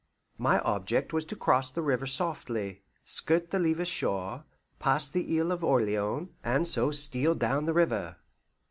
[0.39, 4.45] My object was to cross the river softly, skirt the Levis shore,
[4.79, 8.15] pass the Isle of Orleans, and so steal down the river.